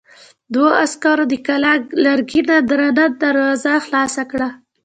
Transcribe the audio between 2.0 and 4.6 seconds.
لرګينه درنه دروازه خلاصه کړه.